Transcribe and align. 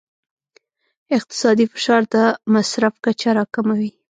اقتصادي 1.17 1.65
فشار 1.73 2.01
د 2.13 2.15
مصرف 2.53 2.93
کچه 3.05 3.29
راکموي. 3.37 3.89